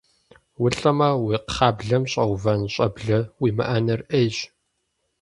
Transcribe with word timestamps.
УлӀэмэ, 0.63 1.09
уи 1.25 1.35
кхъаблэм 1.45 2.03
щӀэувэн 2.11 2.61
щӀэблэ 2.73 3.19
уимыӀэныр 3.41 4.01
Ӏейщ. 4.09 4.35